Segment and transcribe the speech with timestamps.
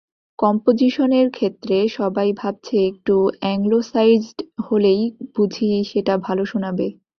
[0.39, 5.01] কম্পোজিশনের ক্ষেত্রে সবাই ভাবছে একটু অ্যাংলোসাইজড হলেই
[5.35, 6.87] বুঝি সেটা ভালো শোনাবে।